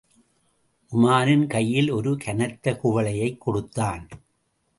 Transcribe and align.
உமாரின் 0.91 1.47
கையில் 1.47 1.89
ஒரு 1.89 2.17
கனத்த 2.17 2.79
குவளையைக் 2.83 3.37
கொடுத்தான். 3.37 4.07